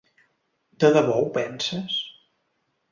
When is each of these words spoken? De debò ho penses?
De 0.85 0.91
debò 0.95 1.19
ho 1.21 1.31
penses? 1.37 2.01